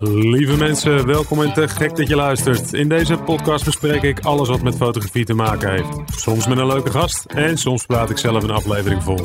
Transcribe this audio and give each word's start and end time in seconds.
Lieve 0.00 0.56
mensen, 0.56 1.06
welkom 1.06 1.42
en 1.42 1.52
te 1.52 1.68
gek 1.68 1.96
dat 1.96 2.08
je 2.08 2.16
luistert. 2.16 2.72
In 2.72 2.88
deze 2.88 3.16
podcast 3.16 3.64
bespreek 3.64 4.02
ik 4.02 4.20
alles 4.20 4.48
wat 4.48 4.62
met 4.62 4.76
fotografie 4.76 5.24
te 5.24 5.34
maken 5.34 5.70
heeft. 5.70 6.20
Soms 6.20 6.46
met 6.46 6.58
een 6.58 6.66
leuke 6.66 6.90
gast 6.90 7.24
en 7.24 7.58
soms 7.58 7.86
praat 7.86 8.10
ik 8.10 8.18
zelf 8.18 8.42
een 8.42 8.50
aflevering 8.50 9.02
vol. 9.02 9.20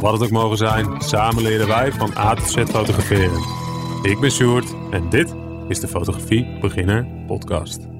Wat 0.00 0.12
het 0.12 0.22
ook 0.22 0.30
mogen 0.30 0.56
zijn, 0.56 1.02
samen 1.02 1.42
leren 1.42 1.68
wij 1.68 1.92
van 1.92 2.16
A 2.16 2.34
tot 2.34 2.50
Z 2.50 2.56
fotograferen. 2.56 3.40
Ik 4.02 4.20
ben 4.20 4.30
Sjoerd 4.30 4.74
en 4.90 5.08
dit 5.10 5.34
is 5.68 5.80
de 5.80 5.88
Fotografie 5.88 6.58
Beginner 6.60 7.06
Podcast. 7.26 7.95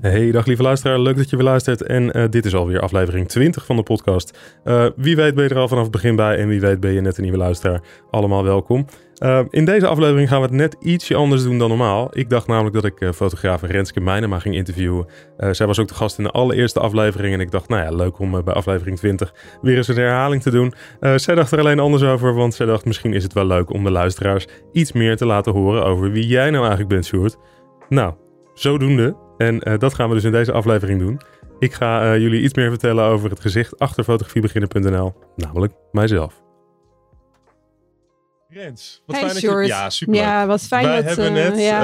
Hey, 0.00 0.30
dag 0.30 0.46
lieve 0.46 0.62
luisteraar. 0.62 0.98
Leuk 0.98 1.16
dat 1.16 1.30
je 1.30 1.36
weer 1.36 1.44
luistert. 1.44 1.82
En 1.82 2.18
uh, 2.18 2.24
dit 2.30 2.44
is 2.44 2.54
alweer 2.54 2.80
aflevering 2.80 3.28
20 3.28 3.64
van 3.64 3.76
de 3.76 3.82
podcast. 3.82 4.38
Uh, 4.64 4.86
wie 4.96 5.16
weet 5.16 5.34
ben 5.34 5.44
je 5.44 5.50
er 5.50 5.58
al 5.58 5.68
vanaf 5.68 5.82
het 5.82 5.92
begin 5.92 6.16
bij 6.16 6.36
en 6.36 6.48
wie 6.48 6.60
weet 6.60 6.80
ben 6.80 6.92
je 6.92 7.00
net 7.00 7.16
een 7.16 7.22
nieuwe 7.22 7.38
luisteraar. 7.38 7.82
Allemaal 8.10 8.44
welkom. 8.44 8.86
Uh, 9.22 9.40
in 9.50 9.64
deze 9.64 9.86
aflevering 9.86 10.28
gaan 10.28 10.40
we 10.40 10.46
het 10.46 10.54
net 10.54 10.76
ietsje 10.80 11.14
anders 11.14 11.42
doen 11.42 11.58
dan 11.58 11.68
normaal. 11.68 12.08
Ik 12.18 12.30
dacht 12.30 12.46
namelijk 12.46 12.74
dat 12.74 12.84
ik 12.84 13.14
fotograaf 13.14 13.62
Renske 13.62 14.00
Meijnema 14.00 14.38
ging 14.38 14.54
interviewen. 14.54 15.06
zij 15.50 15.66
was 15.66 15.78
ook 15.78 15.88
de 15.88 15.94
gast 15.94 16.18
in 16.18 16.24
de 16.24 16.30
allereerste 16.30 16.80
aflevering. 16.80 17.34
En 17.34 17.40
ik 17.40 17.50
dacht, 17.50 17.68
nou 17.68 17.82
ja, 17.82 17.96
leuk 17.96 18.18
om 18.18 18.30
bij 18.44 18.54
aflevering 18.54 18.96
20 18.96 19.34
weer 19.62 19.76
eens 19.76 19.88
een 19.88 19.96
herhaling 19.96 20.42
te 20.42 20.50
doen. 20.50 20.74
zij 21.16 21.34
dacht 21.34 21.52
er 21.52 21.58
alleen 21.58 21.80
anders 21.80 22.02
over, 22.02 22.34
want 22.34 22.54
zij 22.54 22.66
dacht 22.66 22.84
misschien 22.84 23.12
is 23.12 23.22
het 23.22 23.32
wel 23.32 23.46
leuk 23.46 23.72
om 23.72 23.84
de 23.84 23.90
luisteraars 23.90 24.46
iets 24.72 24.92
meer 24.92 25.16
te 25.16 25.26
laten 25.26 25.52
horen 25.52 25.84
over 25.84 26.10
wie 26.10 26.26
jij 26.26 26.50
nou 26.50 26.60
eigenlijk 26.60 26.88
bent, 26.88 27.06
Sjoerd. 27.06 27.36
Nou, 27.88 28.14
zodoende 28.54 29.16
en 29.38 29.68
uh, 29.68 29.78
dat 29.78 29.94
gaan 29.94 30.08
we 30.08 30.14
dus 30.14 30.24
in 30.24 30.32
deze 30.32 30.52
aflevering 30.52 31.00
doen. 31.00 31.20
Ik 31.58 31.72
ga 31.72 32.14
uh, 32.14 32.20
jullie 32.20 32.42
iets 32.42 32.54
meer 32.54 32.68
vertellen 32.68 33.04
over 33.04 33.30
het 33.30 33.40
gezicht 33.40 33.78
achter 33.78 34.04
fotografiebeginner.nl, 34.04 35.14
namelijk 35.36 35.72
mijzelf. 35.92 36.44
Rens, 38.48 39.02
wat 39.06 39.16
hey, 39.16 39.24
fijn 39.24 39.42
dat 39.42 39.60
je... 39.60 39.66
Ja, 39.66 39.90
super. 39.90 40.14
Ja, 40.14 40.46
wat 40.46 40.60
fijn 40.60 40.86
Wij 40.86 41.02
dat... 41.02 41.04
hebben 41.04 41.36
uh, 41.36 41.48
net 41.48 41.58
ja. 41.58 41.80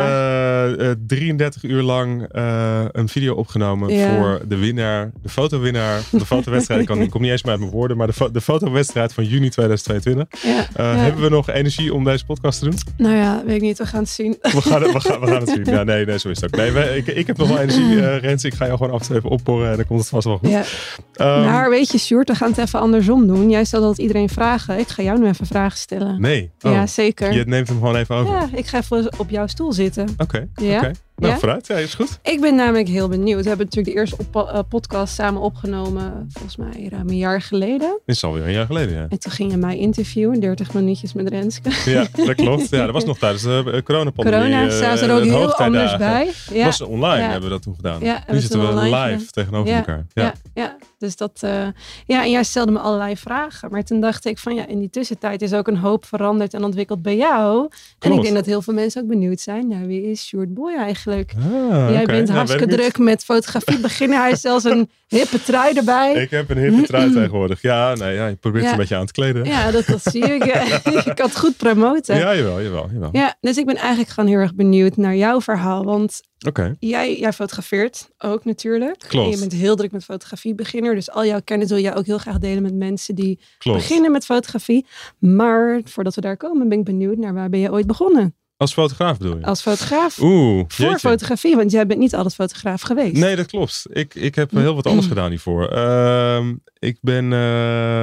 Uh, 0.69 0.91
33 1.07 1.63
uur 1.63 1.83
lang 1.83 2.37
uh, 2.37 2.85
een 2.93 3.09
video 3.09 3.35
opgenomen 3.35 3.93
ja. 3.95 4.17
voor 4.17 4.41
de 4.49 4.57
winnaar, 4.57 5.11
de 5.23 5.29
fotowinnaar 5.29 6.01
van 6.01 6.19
de 6.19 6.27
fotowedstrijd. 6.27 6.81
ik, 6.81 6.87
kan, 6.87 7.01
ik 7.07 7.11
kom 7.11 7.21
niet 7.21 7.31
eens 7.31 7.43
meer 7.43 7.53
uit 7.53 7.61
mijn 7.61 7.73
woorden, 7.73 7.97
maar 7.97 8.07
de, 8.07 8.13
fo 8.13 8.31
de 8.31 8.41
fotowedstrijd 8.41 9.13
van 9.13 9.25
juni 9.25 9.49
2022. 9.49 10.43
Ja, 10.43 10.85
hebben 10.97 11.23
we 11.23 11.29
nog 11.29 11.51
energie 11.51 11.95
om 11.95 12.05
deze 12.05 12.25
podcast 12.25 12.59
te 12.59 12.65
doen? 12.65 12.79
Nou 12.97 13.17
ja, 13.17 13.43
weet 13.47 13.57
ik 13.57 13.63
niet. 13.63 13.79
We 13.79 13.87
gaan 13.87 14.01
het 14.01 14.09
zien. 14.09 14.37
We 14.41 14.63
gaan, 14.63 14.81
we 14.81 15.01
gaan, 15.01 15.21
we 15.21 15.27
gaan 15.27 15.41
het 15.41 15.49
zien. 15.49 15.61
Ja, 15.73 15.83
nee, 15.83 16.05
nee, 16.05 16.19
zo 16.19 16.29
is 16.29 16.41
het 16.41 16.53
ook. 16.53 16.61
Nee, 16.61 16.71
wij, 16.71 16.97
ik, 16.97 17.07
ik 17.07 17.27
heb 17.27 17.37
nog 17.37 17.49
wel 17.49 17.59
energie, 17.59 18.17
Rens. 18.17 18.45
Ik 18.45 18.55
ga 18.55 18.65
jou 18.65 18.77
gewoon 18.77 18.93
af 18.93 19.01
en 19.01 19.07
toe 19.07 19.17
even 19.17 19.31
opporren 19.31 19.71
en 19.71 19.77
dan 19.77 19.87
komt 19.87 20.01
het 20.01 20.09
vast 20.09 20.27
wel 20.27 20.39
goed. 20.39 20.49
Ja. 20.49 20.65
Um, 21.17 21.45
maar 21.45 21.71
weet 21.71 21.93
je, 21.93 21.99
Sjoerd, 21.99 22.29
we 22.29 22.35
gaan 22.35 22.49
het 22.49 22.59
even 22.59 22.81
andersom 22.81 23.27
doen. 23.27 23.51
Jij 23.51 23.65
stelt 23.65 23.83
altijd 23.83 24.07
iedereen 24.07 24.29
vragen. 24.29 24.79
Ik 24.79 24.89
ga 24.89 25.03
jou 25.03 25.19
nu 25.19 25.27
even 25.27 25.47
vragen 25.47 25.79
stellen. 25.79 26.21
Nee. 26.21 26.51
Oh. 26.61 26.73
Ja, 26.73 26.87
zeker. 26.87 27.33
Je 27.33 27.45
neemt 27.45 27.69
hem 27.69 27.79
gewoon 27.79 27.97
even 27.97 28.15
over. 28.15 28.35
Ja, 28.35 28.49
ik 28.53 28.67
ga 28.67 28.79
even 28.79 29.13
op 29.19 29.31
jouw 29.31 29.47
stoel 29.47 29.73
zitten. 29.73 30.09
Oké, 30.13 30.23
okay, 30.23 30.49
ja? 30.55 30.77
Okay. 30.77 30.95
Nou, 31.17 31.33
ja? 31.33 31.39
vooruit. 31.39 31.67
Ja, 31.67 31.77
is 31.77 31.95
goed. 31.95 32.19
Ik 32.22 32.41
ben 32.41 32.55
namelijk 32.55 32.89
heel 32.89 33.08
benieuwd. 33.08 33.42
We 33.42 33.48
hebben 33.48 33.67
natuurlijk 33.67 33.95
de 33.95 34.00
eerste 34.00 34.17
uh, 34.34 34.58
podcast 34.69 35.14
samen 35.14 35.41
opgenomen, 35.41 36.28
volgens 36.33 36.56
mij 36.56 36.89
ruim 36.91 37.08
een 37.08 37.17
jaar 37.17 37.41
geleden. 37.41 38.00
Is 38.06 38.25
alweer 38.25 38.45
een 38.45 38.53
jaar 38.53 38.67
geleden, 38.67 38.95
ja. 38.95 39.06
En 39.08 39.19
toen 39.19 39.33
ging 39.33 39.50
je 39.50 39.56
mij 39.56 39.78
interviewen, 39.78 40.41
30 40.41 40.75
minuutjes 40.75 41.12
met 41.12 41.28
Renske. 41.28 41.70
Ja, 41.91 42.06
dat 42.27 42.34
klopt. 42.34 42.69
Ja, 42.69 42.84
dat 42.84 42.95
was 42.95 43.05
nog 43.12 43.19
tijdens 43.19 43.42
de 43.42 43.62
uh, 43.67 43.83
coronapandemie. 43.83 44.41
Corona 44.41 44.70
zaten 44.70 44.98
ze 44.98 45.05
er 45.05 45.17
ook 45.17 45.25
heel 45.25 45.55
anders 45.55 45.97
bij. 45.97 46.30
Ja. 46.53 46.64
was 46.64 46.80
online, 46.80 47.23
ja. 47.23 47.30
hebben 47.30 47.42
we 47.42 47.55
dat 47.55 47.62
toen 47.62 47.75
gedaan. 47.75 48.00
Ja, 48.00 48.25
nu 48.28 48.41
zitten 48.41 48.75
we 48.75 48.83
live 48.83 49.30
tegenover 49.30 49.75
elkaar. 49.75 50.06
Ja, 50.12 50.34
ja. 50.55 50.77
Dus 51.03 51.17
dat, 51.17 51.41
uh, 51.45 51.67
ja, 52.06 52.22
en 52.22 52.31
jij 52.31 52.45
stelde 52.45 52.72
me 52.72 52.78
allerlei 52.78 53.17
vragen. 53.17 53.70
Maar 53.70 53.84
toen 53.84 54.00
dacht 54.00 54.25
ik 54.25 54.39
van 54.39 54.55
ja, 54.55 54.67
in 54.67 54.78
die 54.78 54.91
tussentijd 54.91 55.42
is 55.42 55.53
ook 55.53 55.69
een 55.69 55.77
hoop 55.77 56.05
veranderd 56.05 56.55
en 56.55 56.64
ontwikkeld 56.64 57.03
bij 57.03 57.17
jou. 57.17 57.56
Klopt. 57.58 57.75
En 57.98 58.12
ik 58.12 58.22
denk 58.22 58.34
dat 58.34 58.47
heel 58.47 58.62
veel 58.62 58.75
mensen 58.75 59.03
ook 59.03 59.08
benieuwd 59.08 59.41
zijn. 59.41 59.69
Nou, 59.69 59.86
wie 59.86 60.03
is 60.03 60.27
Short 60.27 60.55
Boy 60.55 60.75
eigenlijk? 60.75 61.33
Ah, 61.36 61.45
jij 61.70 61.89
okay. 61.89 62.05
bent 62.05 62.27
nou, 62.27 62.39
hartstikke 62.39 62.67
druk 62.67 62.98
met 62.98 63.25
fotografie 63.25 63.80
beginnen. 63.80 64.20
Hij 64.20 64.30
is 64.30 64.41
zelfs 64.41 64.64
een 64.64 64.91
hippe 65.18 65.42
trui 65.42 65.77
erbij. 65.77 66.14
Ik 66.14 66.30
heb 66.30 66.50
een 66.50 66.58
hippe 66.58 66.83
trui 66.83 67.12
tegenwoordig. 67.12 67.62
Ja, 67.62 67.95
nee, 67.95 68.14
ja, 68.14 68.27
je 68.27 68.36
probeert 68.36 68.64
ja. 68.64 68.70
een 68.70 68.77
beetje 68.77 68.96
aan 68.96 69.06
te 69.06 69.12
kleden. 69.12 69.45
Ja, 69.45 69.70
dat, 69.70 69.86
dat 69.86 70.02
zie 70.02 70.24
ik. 70.24 70.45
ik 71.06 71.14
kan 71.14 71.27
het 71.27 71.39
goed 71.39 71.56
promoten. 71.56 72.17
Ja, 72.17 72.36
jawel, 72.36 72.62
jawel, 72.62 72.89
jawel. 72.92 73.08
Ja, 73.12 73.36
dus 73.40 73.56
ik 73.56 73.67
ben 73.67 73.77
eigenlijk 73.77 74.11
gewoon 74.11 74.30
heel 74.30 74.39
erg 74.39 74.55
benieuwd 74.55 74.96
naar 74.96 75.17
jouw 75.17 75.40
verhaal. 75.40 75.84
Want 75.84 76.20
Okay. 76.46 76.77
Jij, 76.78 77.18
jij 77.18 77.33
fotografeert 77.33 78.11
ook 78.18 78.45
natuurlijk. 78.45 78.98
Klopt. 78.98 79.27
En 79.27 79.30
je 79.30 79.39
bent 79.39 79.52
heel 79.52 79.77
druk 79.77 79.92
met 79.92 80.05
fotografie 80.05 80.55
beginner. 80.55 80.95
Dus 80.95 81.11
al 81.11 81.24
jouw 81.24 81.40
kennis 81.44 81.68
wil 81.68 81.79
jij 81.79 81.96
ook 81.96 82.06
heel 82.06 82.18
graag 82.18 82.39
delen 82.39 82.62
met 82.62 82.74
mensen 82.74 83.14
die 83.14 83.40
Klopt. 83.58 83.79
beginnen 83.79 84.12
met 84.12 84.24
fotografie. 84.24 84.86
Maar 85.18 85.80
voordat 85.84 86.14
we 86.14 86.20
daar 86.20 86.36
komen, 86.36 86.68
ben 86.68 86.79
ik 86.79 86.84
benieuwd 86.84 87.17
naar 87.17 87.34
waar 87.34 87.48
ben 87.48 87.61
je 87.61 87.73
ooit 87.73 87.86
begonnen? 87.86 88.34
Als 88.62 88.73
fotograaf 88.73 89.18
bedoel 89.18 89.39
je? 89.39 89.45
Als 89.45 89.62
fotograaf. 89.62 90.18
Oeh, 90.20 90.64
voor 90.68 90.84
jeetje. 90.84 90.98
fotografie, 90.98 91.56
want 91.56 91.70
jij 91.70 91.86
bent 91.86 92.00
niet 92.00 92.14
altijd 92.14 92.34
fotograaf 92.34 92.83
geweest. 92.83 93.17
Nee, 93.17 93.36
dat 93.36 93.46
klopt. 93.46 93.86
Ik, 93.90 94.14
ik 94.14 94.34
heb 94.34 94.50
heel 94.50 94.74
wat 94.74 94.86
anders 94.86 95.06
gedaan 95.06 95.30
hiervoor. 95.30 95.73
Uh, 95.73 96.48
ik 96.78 96.98
ben 97.00 97.24
uh, 97.24 97.30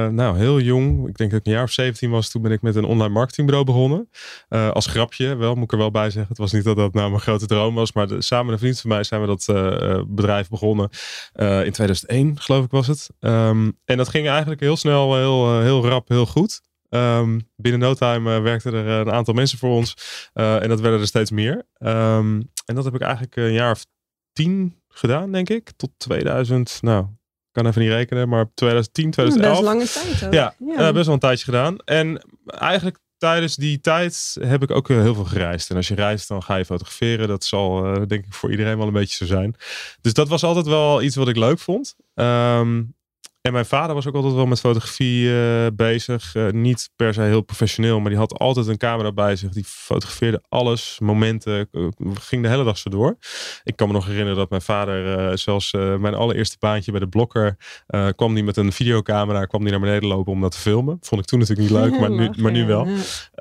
nou 0.08 0.38
heel 0.38 0.60
jong. 0.60 1.08
Ik 1.08 1.16
denk 1.16 1.30
dat 1.30 1.40
ik 1.40 1.46
een 1.46 1.52
jaar 1.52 1.62
of 1.62 1.70
17 1.70 2.10
was. 2.10 2.30
Toen 2.30 2.42
ben 2.42 2.52
ik 2.52 2.62
met 2.62 2.76
een 2.76 2.84
online 2.84 3.12
marketingbureau 3.12 3.66
begonnen. 3.66 4.08
Uh, 4.50 4.70
als 4.70 4.86
grapje, 4.86 5.36
wel 5.36 5.54
moet 5.54 5.64
ik 5.64 5.72
er 5.72 5.78
wel 5.78 5.90
bij 5.90 6.10
zeggen. 6.10 6.28
Het 6.28 6.38
was 6.38 6.52
niet 6.52 6.64
dat 6.64 6.76
dat 6.76 6.94
nou 6.94 7.08
mijn 7.10 7.22
grote 7.22 7.46
droom 7.46 7.74
was. 7.74 7.92
Maar 7.92 8.08
de, 8.08 8.22
samen 8.22 8.46
met 8.46 8.54
een 8.54 8.60
vriend 8.60 8.80
van 8.80 8.90
mij 8.90 9.02
zijn 9.02 9.20
we 9.20 9.26
dat 9.26 9.46
uh, 9.50 10.02
bedrijf 10.06 10.48
begonnen. 10.48 10.88
in 11.34 11.72
2001 11.72 12.40
geloof 12.40 12.64
ik 12.64 12.70
was 12.70 12.86
het. 12.86 13.10
Um, 13.20 13.78
en 13.84 13.96
dat 13.96 14.08
ging 14.08 14.28
eigenlijk 14.28 14.60
heel 14.60 14.76
snel, 14.76 15.16
heel, 15.16 15.60
heel 15.60 15.88
rap, 15.88 16.08
heel 16.08 16.26
goed. 16.26 16.60
Um, 16.90 17.48
binnen 17.56 17.80
no 17.80 17.94
time 17.94 18.36
uh, 18.36 18.42
werkten 18.42 18.74
er 18.74 18.86
een 18.86 19.12
aantal 19.12 19.34
mensen 19.34 19.58
voor 19.58 19.70
ons. 19.70 19.96
Uh, 20.34 20.62
en 20.62 20.68
dat 20.68 20.80
werden 20.80 21.00
er 21.00 21.06
steeds 21.06 21.30
meer. 21.30 21.54
Um, 21.78 22.50
en 22.64 22.74
dat 22.74 22.84
heb 22.84 22.94
ik 22.94 23.00
eigenlijk 23.00 23.36
een 23.36 23.52
jaar 23.52 23.70
of 23.70 23.86
tien 24.32 24.80
gedaan, 24.88 25.32
denk 25.32 25.48
ik. 25.48 25.70
Tot 25.76 25.90
2000, 25.96 26.78
nou, 26.80 27.06
kan 27.52 27.66
even 27.66 27.80
niet 27.80 27.90
rekenen, 27.90 28.28
maar 28.28 28.50
2010, 28.54 29.10
2011. 29.10 29.58
Best 29.58 29.72
lange 29.72 29.86
tijd 29.86 30.20
hoor. 30.20 30.34
Ja, 30.34 30.54
ja. 30.76 30.92
Best 30.92 31.04
wel 31.04 31.14
een 31.14 31.20
tijdje 31.20 31.44
gedaan. 31.44 31.76
En 31.78 32.22
eigenlijk 32.46 32.98
tijdens 33.18 33.56
die 33.56 33.80
tijd 33.80 34.36
heb 34.40 34.62
ik 34.62 34.70
ook 34.70 34.88
heel 34.88 35.14
veel 35.14 35.24
gereisd. 35.24 35.70
En 35.70 35.76
als 35.76 35.88
je 35.88 35.94
reist, 35.94 36.28
dan 36.28 36.42
ga 36.42 36.56
je 36.56 36.64
fotograferen. 36.64 37.28
Dat 37.28 37.44
zal 37.44 37.82
denk 37.82 38.26
ik 38.26 38.32
voor 38.34 38.50
iedereen 38.50 38.78
wel 38.78 38.86
een 38.86 38.92
beetje 38.92 39.16
zo 39.16 39.34
zijn. 39.34 39.54
Dus 40.00 40.12
dat 40.12 40.28
was 40.28 40.42
altijd 40.42 40.66
wel 40.66 41.02
iets 41.02 41.16
wat 41.16 41.28
ik 41.28 41.36
leuk 41.36 41.58
vond. 41.58 41.96
Um, 42.14 42.94
en 43.42 43.52
mijn 43.52 43.66
vader 43.66 43.94
was 43.94 44.06
ook 44.06 44.14
altijd 44.14 44.34
wel 44.34 44.46
met 44.46 44.60
fotografie 44.60 45.24
uh, 45.24 45.66
bezig. 45.74 46.34
Uh, 46.34 46.50
niet 46.50 46.90
per 46.96 47.14
se 47.14 47.20
heel 47.20 47.40
professioneel, 47.40 48.00
maar 48.00 48.10
die 48.10 48.18
had 48.18 48.38
altijd 48.38 48.66
een 48.66 48.76
camera 48.76 49.12
bij 49.12 49.36
zich. 49.36 49.50
Die 49.50 49.64
fotografeerde 49.64 50.42
alles, 50.48 50.98
momenten, 51.02 51.68
uh, 51.72 51.88
ging 52.14 52.42
de 52.42 52.48
hele 52.48 52.64
dag 52.64 52.78
zo 52.78 52.90
door. 52.90 53.16
Ik 53.64 53.76
kan 53.76 53.86
me 53.86 53.92
nog 53.92 54.06
herinneren 54.06 54.36
dat 54.36 54.50
mijn 54.50 54.62
vader, 54.62 55.38
zelfs 55.38 55.72
mijn 55.72 56.14
allereerste 56.14 56.56
baantje 56.58 56.90
bij 56.90 57.00
de 57.00 57.08
blokker, 57.08 57.56
kwam 58.16 58.34
die 58.34 58.44
met 58.44 58.56
een 58.56 58.72
videocamera, 58.72 59.44
kwam 59.44 59.60
die 59.60 59.70
naar 59.70 59.80
beneden 59.80 60.08
lopen 60.08 60.32
om 60.32 60.40
dat 60.40 60.52
te 60.52 60.58
filmen. 60.58 60.98
Vond 61.00 61.20
ik 61.20 61.26
toen 61.26 61.38
natuurlijk 61.38 61.68
niet 61.68 61.78
leuk, 61.78 61.98
maar 62.00 62.10
nu, 62.10 62.30
maar 62.36 62.52
nu 62.52 62.66
wel. 62.66 62.86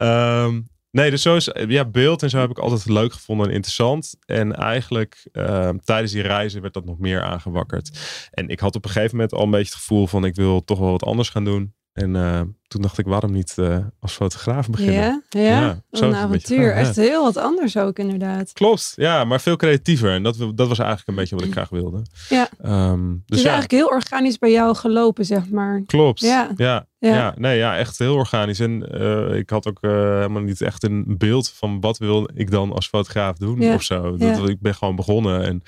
Um, 0.01 0.67
Nee, 0.91 1.09
dus 1.09 1.21
zo 1.21 1.35
is 1.35 1.49
ja, 1.67 1.85
beeld 1.85 2.23
en 2.23 2.29
zo 2.29 2.39
heb 2.39 2.49
ik 2.49 2.59
altijd 2.59 2.85
leuk 2.85 3.13
gevonden 3.13 3.47
en 3.47 3.53
interessant. 3.53 4.15
En 4.25 4.55
eigenlijk 4.55 5.27
uh, 5.31 5.69
tijdens 5.69 6.11
die 6.11 6.21
reizen 6.21 6.61
werd 6.61 6.73
dat 6.73 6.85
nog 6.85 6.99
meer 6.99 7.23
aangewakkerd. 7.23 7.99
En 8.31 8.47
ik 8.47 8.59
had 8.59 8.75
op 8.75 8.85
een 8.85 8.91
gegeven 8.91 9.15
moment 9.15 9.33
al 9.33 9.43
een 9.43 9.51
beetje 9.51 9.71
het 9.71 9.81
gevoel 9.81 10.07
van 10.07 10.25
ik 10.25 10.35
wil 10.35 10.63
toch 10.63 10.79
wel 10.79 10.91
wat 10.91 11.03
anders 11.03 11.29
gaan 11.29 11.45
doen. 11.45 11.73
En 11.93 12.15
uh, 12.15 12.41
toen 12.69 12.81
dacht 12.81 12.97
ik, 12.97 13.05
waarom 13.05 13.31
niet 13.31 13.55
uh, 13.59 13.77
als 13.99 14.13
fotograaf 14.13 14.69
beginnen? 14.69 15.23
Ja, 15.29 15.41
ja. 15.41 15.59
ja 15.59 15.81
zo 15.91 16.05
een 16.05 16.15
avontuur. 16.15 16.71
Een 16.71 16.77
Echt 16.77 16.95
heel 16.95 17.23
wat 17.23 17.37
anders 17.37 17.77
ook 17.77 17.99
inderdaad. 17.99 18.53
Klopt, 18.53 18.93
ja, 18.95 19.23
maar 19.23 19.41
veel 19.41 19.55
creatiever. 19.55 20.11
En 20.11 20.23
dat, 20.23 20.37
dat 20.37 20.67
was 20.67 20.79
eigenlijk 20.79 21.07
een 21.07 21.15
beetje 21.15 21.35
wat 21.35 21.45
ik 21.45 21.51
graag 21.51 21.69
wilde. 21.69 22.01
Ja. 22.29 22.49
Um, 22.91 23.23
dus 23.25 23.37
is 23.37 23.43
ja. 23.43 23.49
eigenlijk 23.49 23.81
heel 23.81 23.95
organisch 23.95 24.37
bij 24.37 24.51
jou 24.51 24.75
gelopen, 24.75 25.25
zeg 25.25 25.49
maar. 25.49 25.83
Klopt, 25.85 26.19
ja. 26.19 26.51
ja. 26.55 26.87
Ja. 26.99 27.33
nee, 27.37 27.57
ja, 27.57 27.77
echt 27.77 27.97
heel 27.97 28.15
organisch. 28.15 28.59
En 28.59 29.01
uh, 29.01 29.35
ik 29.35 29.49
had 29.49 29.67
ook 29.67 29.77
uh, 29.81 29.91
helemaal 29.91 30.41
niet 30.41 30.61
echt 30.61 30.83
een 30.83 31.17
beeld 31.17 31.49
van 31.49 31.79
wat 31.79 31.97
wil 31.97 32.29
ik 32.33 32.51
dan 32.51 32.73
als 32.73 32.87
fotograaf 32.87 33.37
doen 33.37 33.73
of 33.73 33.83
zo. 33.83 34.17
Dat. 34.17 34.49
Ik 34.49 34.61
ben 34.61 34.75
gewoon 34.75 34.95
begonnen 34.95 35.43
en 35.43 35.63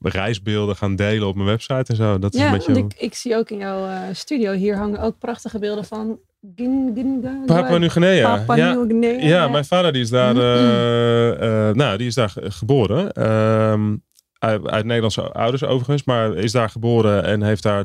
reisbeelden 0.00 0.76
gaan 0.76 0.96
delen 0.96 1.28
op 1.28 1.34
mijn 1.34 1.46
website 1.46 1.84
en 1.86 1.96
zo. 1.96 2.18
Dat 2.18 2.34
is 2.34 2.40
een 2.40 2.50
beetje... 2.50 2.72
ik, 2.72 2.94
ik 2.98 3.14
zie 3.14 3.36
ook 3.36 3.50
in 3.50 3.58
jouw 3.58 3.86
eh, 3.86 4.00
studio 4.12 4.52
hier 4.52 4.76
hangen 4.76 5.00
ook 5.00 5.18
prachtige 5.18 5.58
beelden 5.58 5.84
van 5.84 5.95
Gin, 6.56 7.20
Papua 7.46 7.78
Nieuw-Guinea. 7.78 8.36
Papua 8.36 8.56
ja. 8.56 8.72
Nieuw-Guinea. 8.72 9.26
Ja, 9.26 9.48
mijn 9.48 9.64
vader 9.64 9.92
die 9.92 10.02
is 10.02 10.10
daar, 10.10 10.36
eh, 10.36 11.68
eh, 11.68 11.74
nou, 11.74 11.96
die 11.98 12.06
is 12.06 12.14
daar 12.14 12.28
ge- 12.28 12.50
geboren. 12.50 13.12
Ehm, 13.12 13.96
uit, 14.38 14.66
uit 14.68 14.84
Nederlandse 14.84 15.22
ouders 15.32 15.64
overigens, 15.64 16.04
maar 16.04 16.34
is 16.34 16.52
daar 16.52 16.70
geboren 16.70 17.24
en 17.24 17.42
heeft 17.42 17.62
daar, 17.62 17.84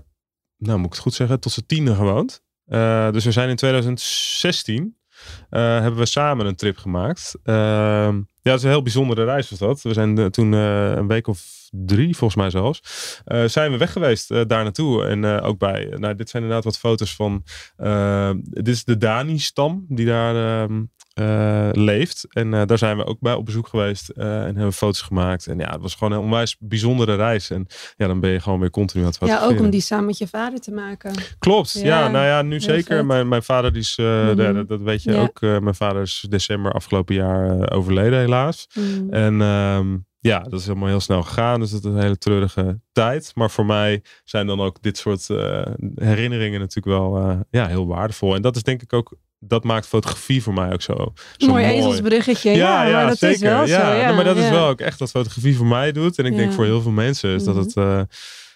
nou 0.58 0.78
moet 0.78 0.86
ik 0.88 0.92
het 0.94 1.02
goed 1.02 1.14
zeggen, 1.14 1.40
tot 1.40 1.52
zijn 1.52 1.66
tiende 1.66 1.96
gewoond. 1.96 2.44
Eh, 2.66 3.12
dus 3.12 3.26
we 3.26 3.32
zijn 3.32 3.50
in 3.50 3.56
2016, 3.56 4.84
eh, 4.84 5.01
hebben 5.50 6.00
we 6.00 6.06
samen 6.06 6.46
een 6.46 6.56
trip 6.56 6.78
gemaakt. 6.78 7.36
Ehm, 7.44 8.16
ja, 8.42 8.52
het 8.52 8.60
is 8.60 8.64
een 8.64 8.70
heel 8.70 8.82
bijzondere 8.82 9.24
reis 9.24 9.50
was 9.50 9.60
dat. 9.60 9.82
We 9.82 9.94
zijn 9.94 10.18
eh, 10.18 10.26
toen 10.26 10.54
eh, 10.54 10.92
een 10.92 11.08
week 11.08 11.28
of 11.28 11.68
drie, 11.72 12.16
volgens 12.18 12.40
mij 12.42 12.50
zelfs, 12.50 12.82
eh, 13.26 13.44
zijn 13.46 13.72
we 13.72 13.78
weg 13.78 13.92
geweest 13.92 14.32
eh, 14.32 14.42
daar 14.48 14.64
naartoe. 14.64 15.06
En 15.06 15.26
eh, 15.26 15.48
ook 15.48 15.58
bij, 15.58 15.96
nou 15.98 16.16
dit 16.16 16.30
zijn 16.30 16.44
inderdaad 16.44 16.66
wat 16.66 16.78
foto's 16.78 17.16
van, 17.16 17.44
eh, 17.78 18.32
dit 18.44 18.68
is 18.68 18.84
de 18.84 18.98
Dani-stam 18.98 19.86
die 19.88 20.06
daar 20.06 20.64
ehm, 20.64 20.84
uh, 21.22 21.70
leeft. 21.72 22.26
En 22.30 22.54
uh, 22.54 22.62
daar 22.66 22.78
zijn 22.78 22.98
we 22.98 23.06
ook 23.06 23.20
bij 23.20 23.34
op 23.34 23.46
bezoek 23.46 23.68
geweest 23.68 24.12
uh, 24.16 24.40
en 24.40 24.56
hebben 24.56 24.74
foto's 24.74 25.02
gemaakt. 25.02 25.48
En 25.48 25.60
ja, 25.60 25.72
het 25.72 25.82
was 25.82 25.96
gewoon 25.96 26.14
een 26.14 26.24
onwijs 26.24 26.56
bijzondere 26.60 27.16
reis. 27.16 27.50
En 27.50 27.68
ja, 27.98 28.08
dan 28.08 28.20
ben 28.20 28.30
je 28.30 28.40
gewoon 28.40 28.60
weer 28.60 28.70
continu 28.70 29.02
aan 29.02 29.10
het 29.10 29.18
fotograferen. 29.18 29.54
Ja, 29.56 29.60
ook 29.60 29.66
om 29.66 29.72
die 29.72 29.82
samen 29.82 30.06
met 30.06 30.18
je 30.18 30.28
vader 30.28 30.60
te 30.60 30.72
maken. 30.72 31.14
Klopt, 31.40 31.72
ja, 31.72 31.82
ja 31.82 32.10
nou 32.10 32.26
ja, 32.26 32.42
nu 32.42 32.60
zeker. 32.60 33.06
Mijn, 33.06 33.28
mijn 33.28 33.44
vader 33.44 33.74
die 33.74 33.82
is, 33.82 33.98
mm 33.98 34.06
-hmm. 34.06 34.36
dat, 34.36 34.68
dat, 34.68 34.82
weet 34.82 35.04
je 35.04 35.12
ja. 35.12 35.22
ook, 35.22 35.42
mijn 35.42 35.76
vader 35.76 36.02
is 36.02 36.26
december 36.30 36.72
afgelopen 36.72 37.16
jaar 37.16 37.72
overleden 37.72 38.20
helaas. 38.20 38.68
Mm. 38.74 39.14
En 39.14 39.42
um, 39.42 40.06
ja, 40.22 40.40
dat 40.40 40.60
is 40.60 40.66
helemaal 40.66 40.88
heel 40.88 41.00
snel 41.00 41.24
gegaan. 41.24 41.60
Dus 41.60 41.72
dat 41.72 41.86
is 41.86 41.92
een 41.92 42.02
hele 42.02 42.18
treurige 42.18 42.80
tijd. 42.92 43.32
Maar 43.36 43.52
voor 43.52 43.66
mij 43.66 44.04
zijn 44.24 44.48
dan 44.48 44.62
ook 44.62 44.82
dit 44.82 44.98
soort 44.98 45.28
uh, 45.30 45.62
herinneringen 45.96 46.60
natuurlijk 46.60 46.98
wel 46.98 47.18
uh, 47.18 47.40
ja, 47.50 47.68
heel 47.68 47.88
waardevol. 47.88 48.36
En 48.36 48.42
dat 48.42 48.56
is 48.56 48.64
denk 48.64 48.82
ik 48.82 48.94
ook 48.94 49.16
dat 49.44 49.64
maakt 49.64 49.88
fotografie 49.88 50.44
voor 50.44 50.54
mij 50.54 50.74
ook 50.74 50.82
zo. 50.82 51.14
zo 51.38 51.48
mooi 51.48 51.66
ezelsbruggetje. 51.66 52.52
Ja, 52.52 52.84
ja, 52.84 52.90
ja, 52.90 53.08
dat 53.08 53.18
zeker. 53.18 53.36
Is 53.36 53.42
wel 53.42 53.66
ja, 53.66 53.92
zo, 53.92 53.98
ja, 53.98 54.14
maar 54.14 54.24
dat 54.24 54.38
is 54.38 54.50
wel 54.50 54.68
ook 54.68 54.80
echt 54.82 55.00
wat 55.00 55.10
fotografie 55.10 55.56
voor 55.56 55.66
mij 55.66 55.92
doet. 55.92 56.18
En 56.18 56.26
ik 56.26 56.36
denk 56.36 56.54
voor 56.54 56.66
heel 56.66 56.82
veel 56.82 56.92
mensen 56.92 57.36
is 57.36 57.44
dat 57.44 57.56
het. 57.56 57.76
Uh, 57.76 58.02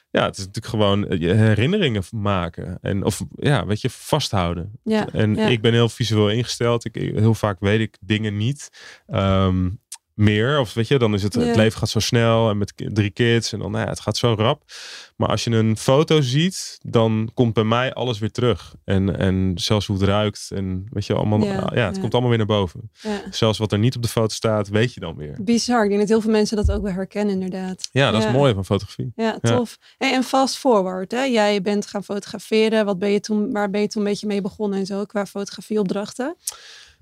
ja, 0.10 0.26
het 0.26 0.38
is 0.38 0.46
natuurlijk 0.46 0.66
gewoon 0.66 1.20
je 1.20 1.34
herinneringen 1.34 2.04
maken. 2.12 2.78
En 2.82 3.04
of 3.04 3.24
ja, 3.36 3.66
weet 3.66 3.82
je, 3.82 3.90
vasthouden. 3.90 4.72
Ja, 4.84 5.08
en 5.12 5.38
ik 5.38 5.62
ben 5.62 5.74
heel 5.74 5.90
visueel 5.90 6.30
ingesteld. 6.30 6.86
Ik, 6.86 6.96
heel 6.96 7.34
vaak 7.34 7.58
weet 7.60 7.80
ik 7.80 7.98
dingen 8.00 8.38
niet. 8.38 8.70
Um, 9.08 9.80
meer. 10.16 10.60
Of 10.60 10.74
weet 10.74 10.88
je, 10.88 11.00
dan 11.00 11.14
is 11.14 11.24
het, 11.24 11.34
het 11.34 11.56
leven 11.56 11.80
gaat 11.80 11.90
zo 11.90 12.00
snel 12.00 12.50
en 12.50 12.58
met 12.58 12.74
drie 12.76 13.10
kids 13.10 13.54
en 13.54 13.60
dan, 13.60 13.72
nou 13.72 13.84
ja, 13.84 13.90
het 13.90 14.00
gaat 14.00 14.18
zo 14.18 14.34
rap. 14.34 14.64
Maar 15.16 15.30
als 15.30 15.44
je 15.44 15.52
een 15.52 15.78
foto 15.78 16.22
ziet, 16.22 16.80
dan 16.82 17.32
komt 17.34 17.54
bij 17.54 17.64
mij 17.64 17.94
alles 17.94 18.20
weer 18.20 18.32
terug. 18.32 18.76
En, 18.84 19.18
en 19.18 19.52
zelfs 19.56 19.88
hoe 19.88 19.98
het 19.98 20.06
ruikt 20.06 20.52
en 20.56 20.88
weet 20.90 21.06
je, 21.06 21.14
allemaal, 21.14 21.44
ja, 21.44 21.72
ja 21.74 21.86
het 21.86 22.00
komt 22.00 22.12
allemaal 22.12 22.30
weer 22.30 22.38
naar 22.38 22.48
boven. 22.48 22.92
Zelfs 23.30 23.58
wat 23.58 23.72
er 23.72 23.80
niet 23.80 23.96
op 23.96 24.02
de 24.02 24.08
foto 24.08 24.34
staat, 24.34 24.68
weet 24.68 24.94
je 24.94 25.00
dan 25.00 25.16
weer. 25.16 25.38
Bizar. 25.42 25.84
Ik 25.84 25.90
denk 25.90 26.00
dat 26.00 26.10
heel 26.10 26.22
veel 26.22 26.32
mensen 26.32 26.58
dat 26.58 26.72
ook 26.72 26.84
weer 26.84 26.94
herkennen, 26.94 27.34
inderdaad. 27.34 27.90
Ja, 27.92 28.12
dat 28.12 28.24
is 28.24 28.32
mooi 28.32 28.54
van 28.54 28.66
fotografie. 28.66 29.12
Ja, 29.16 29.40
tof. 29.42 29.78
Hey, 29.98 30.14
en 30.14 30.24
fast 30.24 30.58
forward, 30.58 31.12
hè? 31.12 31.24
jij 31.24 31.62
bent 31.62 31.88
gaan 31.88 32.04
fotograferen. 32.04 32.86
Wat 32.86 33.00
ben 33.00 33.10
je 33.10 33.20
toen, 33.20 33.52
waar 33.52 33.70
ben 33.70 33.82
je 33.82 33.88
toen 33.88 34.02
een 34.02 34.10
beetje 34.10 34.28
mee 34.28 34.42
begonnen 34.42 34.80
en 34.80 34.86
zo 34.86 35.06
qua 35.06 35.26
fotografieopdrachten? 35.26 36.36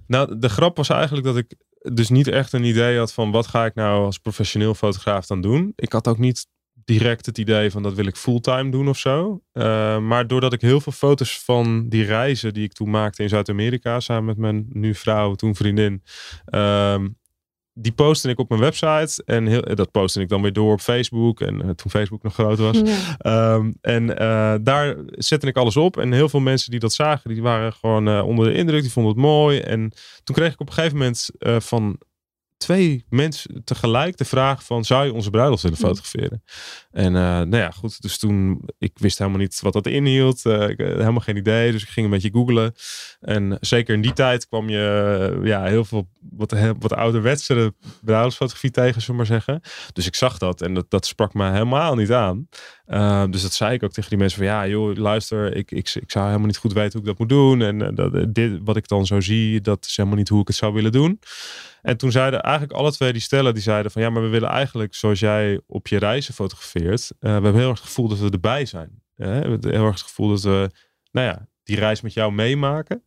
Nou, 0.07 0.39
de 0.39 0.50
grap 0.50 0.77
was 0.77 0.89
eigenlijk 0.89 1.25
dat 1.25 1.38
ik 1.38 1.56
dus 1.94 2.09
niet 2.09 2.27
echt 2.27 2.53
een 2.53 2.63
idee 2.63 2.97
had 2.97 3.13
van 3.13 3.31
wat 3.31 3.47
ga 3.47 3.65
ik 3.65 3.75
nou 3.75 4.06
als 4.06 4.18
professioneel 4.18 4.74
fotograaf 4.74 5.25
dan 5.25 5.41
doen. 5.41 5.74
Ik 5.75 5.91
had 5.91 6.07
ook 6.07 6.18
niet 6.18 6.47
direct 6.85 7.25
het 7.25 7.38
idee 7.38 7.71
van 7.71 7.83
dat 7.83 7.94
wil 7.94 8.06
ik 8.06 8.15
fulltime 8.15 8.69
doen 8.71 8.88
of 8.88 8.97
zo. 8.97 9.41
Uh, 9.53 10.00
maar 10.00 10.27
doordat 10.27 10.53
ik 10.53 10.62
heel 10.62 10.81
veel 10.81 10.91
foto's 10.91 11.39
van 11.39 11.89
die 11.89 12.03
reizen 12.03 12.53
die 12.53 12.63
ik 12.63 12.74
toen 12.74 12.89
maakte 12.89 13.24
in 13.24 13.30
Zuid-Amerika 13.30 14.00
samen 14.00 14.25
met 14.25 14.38
mijn 14.38 14.65
nu 14.69 14.95
vrouw, 14.95 15.33
toen 15.33 15.56
vriendin, 15.56 16.03
uh, 16.50 17.03
die 17.74 17.92
postte 17.92 18.30
ik 18.30 18.40
op 18.40 18.50
mijn 18.50 18.62
website. 18.62 19.24
En 19.25 19.48
heel, 19.48 19.62
dat 19.62 19.92
postte 19.92 20.22
ik 20.22 20.30
dan 20.30 20.42
weer 20.42 20.54
door 20.54 20.74
op 20.74 20.81
Facebook. 20.81 21.42
En 21.42 21.56
uh, 21.56 21.70
toen 21.70 21.92
Facebook 21.92 22.24
nog 22.24 22.34
groot 22.34 22.58
was. 22.58 22.81
Ja. 22.84 23.54
Um, 23.54 23.78
en 23.81 24.04
uh, 24.10 24.56
daar 24.62 24.96
zette 25.08 25.48
ik 25.48 25.58
alles 25.58 25.78
op. 25.78 25.98
En 25.98 26.12
heel 26.12 26.30
veel 26.30 26.40
mensen 26.40 26.72
die 26.72 26.80
dat 26.80 26.94
zagen, 26.94 27.30
die 27.30 27.42
waren 27.42 27.74
gewoon 27.74 28.08
uh, 28.08 28.28
onder 28.28 28.46
de 28.46 28.54
indruk. 28.54 28.81
Die 28.81 28.92
vonden 28.92 29.12
het 29.12 29.22
mooi. 29.22 29.60
En 29.60 29.92
toen 30.24 30.36
kreeg 30.36 30.54
ik 30.54 30.60
op 30.60 30.68
een 30.68 30.74
gegeven 30.74 30.98
moment 30.98 31.30
van 31.64 31.98
twee 32.63 33.06
mensen 33.10 33.62
tegelijk 33.63 34.18
de 34.18 34.25
vraag 34.25 34.63
van 34.63 34.86
zou 34.86 35.06
je 35.06 35.13
onze 35.13 35.30
bruiloft 35.30 35.63
willen 35.63 35.77
fotograferen? 35.77 36.44
En 36.92 37.06
uh, 37.06 37.21
nou 37.21 37.56
ja, 37.56 37.71
goed. 37.71 38.01
Dus 38.01 38.18
toen, 38.18 38.62
ik 38.77 38.92
wist 38.95 39.18
helemaal 39.18 39.39
niet 39.39 39.60
wat 39.62 39.74
dat 39.74 39.88
inhield. 39.88 40.45
Uh, 40.45 40.69
ik 40.69 40.80
had 40.80 40.88
helemaal 40.88 41.19
geen 41.19 41.38
idee. 41.38 41.71
Dus 41.71 41.81
ik 41.81 41.89
ging 41.89 42.06
een 42.06 42.12
beetje 42.12 42.31
googlen. 42.31 42.74
En 43.21 43.57
zeker 43.62 43.94
in 43.94 44.01
die 44.01 44.13
tijd 44.13 44.48
kwam 44.48 44.69
je 44.69 45.39
ja, 45.44 45.63
heel 45.63 45.86
veel 45.86 46.07
wat, 46.31 46.56
wat 46.80 46.94
ouderwetse 46.94 47.74
bruiloftsfotografie 48.01 48.71
tegen, 48.71 49.01
zullen 49.01 49.16
maar 49.16 49.25
zeggen. 49.25 49.62
Dus 49.94 50.07
ik 50.07 50.16
zag 50.16 50.38
dat 50.38 50.62
en 50.62 50.74
dat, 50.74 50.86
dat 50.89 51.06
sprak 51.06 51.33
me 51.33 51.51
helemaal 51.51 51.95
niet 51.95 52.12
aan. 52.12 52.48
Uh, 52.88 53.24
dus 53.30 53.42
dat 53.42 53.54
zei 53.54 53.74
ik 53.74 53.83
ook 53.83 53.92
tegen 53.92 54.09
die 54.09 54.19
mensen 54.19 54.38
van 54.38 54.48
ja, 54.48 54.68
joh, 54.68 54.95
luister, 54.95 55.56
ik, 55.56 55.71
ik, 55.71 55.95
ik 55.95 56.12
zou 56.12 56.25
helemaal 56.25 56.48
niet 56.48 56.57
goed 56.57 56.74
weten 56.74 56.92
hoe 56.92 57.01
ik 57.01 57.07
dat 57.07 57.19
moet 57.19 57.30
doen. 57.30 57.62
En 57.62 57.95
dat, 57.95 58.33
dit, 58.36 58.59
wat 58.63 58.77
ik 58.77 58.88
dan 58.88 59.06
zo 59.06 59.19
zie, 59.19 59.62
dat 59.62 59.86
is 59.86 59.98
helemaal 59.98 60.18
niet 60.18 60.30
hoe 60.30 60.42
ik 60.42 60.48
het 60.48 60.56
zou 60.56 60.74
willen 60.74 60.92
doen. 60.92 61.19
En 61.83 61.97
toen 61.97 62.12
zeiden 62.12 62.41
eigenlijk 62.41 62.74
alle 62.74 62.91
twee 62.91 63.12
die 63.12 63.21
stellen, 63.21 63.53
die 63.53 63.63
zeiden 63.63 63.91
van 63.91 64.01
ja, 64.01 64.09
maar 64.09 64.21
we 64.21 64.27
willen 64.27 64.50
eigenlijk 64.50 64.95
zoals 64.95 65.19
jij 65.19 65.62
op 65.68 65.88
je 65.88 65.97
reizen 65.97 66.33
fotografeert. 66.33 67.12
Uh, 67.12 67.19
we 67.19 67.27
hebben 67.30 67.56
heel 67.56 67.69
erg 67.69 67.80
het 67.80 67.88
gevoel 67.88 68.07
dat 68.07 68.19
we 68.19 68.30
erbij 68.30 68.65
zijn. 68.65 69.01
Uh, 69.18 69.27
we 69.27 69.33
hebben 69.33 69.71
heel 69.71 69.85
erg 69.85 69.94
het 69.94 70.01
gevoel 70.01 70.30
dat 70.30 70.41
we, 70.41 70.69
nou 71.12 71.27
ja, 71.27 71.47
die 71.63 71.77
reis 71.77 72.01
met 72.01 72.13
jou 72.13 72.31
meemaken. 72.31 73.04